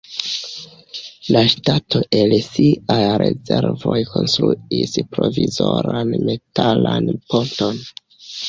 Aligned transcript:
La 1.33 1.43
ŝtato 1.53 2.01
el 2.21 2.33
siaj 2.47 2.97
rezervoj 3.23 3.99
konstruis 4.15 4.97
provizoran 5.13 6.19
metalan 6.33 7.13
ponton. 7.31 7.83